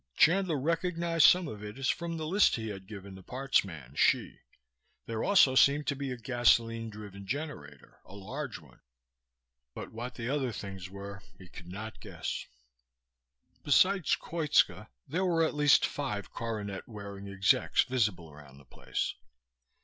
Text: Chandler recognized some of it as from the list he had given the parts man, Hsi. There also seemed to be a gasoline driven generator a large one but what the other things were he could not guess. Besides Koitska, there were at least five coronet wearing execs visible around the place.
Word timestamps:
Chandler 0.15 0.59
recognized 0.59 1.27
some 1.27 1.47
of 1.47 1.63
it 1.63 1.77
as 1.77 1.87
from 1.89 2.17
the 2.17 2.25
list 2.25 2.55
he 2.55 2.69
had 2.69 2.87
given 2.87 3.13
the 3.13 3.21
parts 3.21 3.63
man, 3.63 3.93
Hsi. 3.95 4.39
There 5.05 5.23
also 5.23 5.53
seemed 5.53 5.85
to 5.85 5.95
be 5.95 6.09
a 6.11 6.17
gasoline 6.17 6.89
driven 6.89 7.27
generator 7.27 7.99
a 8.03 8.15
large 8.15 8.57
one 8.57 8.81
but 9.75 9.91
what 9.91 10.15
the 10.15 10.27
other 10.27 10.51
things 10.51 10.89
were 10.89 11.21
he 11.37 11.47
could 11.47 11.67
not 11.71 11.99
guess. 11.99 12.47
Besides 13.63 14.15
Koitska, 14.15 14.89
there 15.07 15.23
were 15.23 15.43
at 15.43 15.53
least 15.53 15.85
five 15.85 16.31
coronet 16.31 16.87
wearing 16.87 17.27
execs 17.27 17.83
visible 17.83 18.27
around 18.31 18.57
the 18.57 18.65
place. 18.65 19.13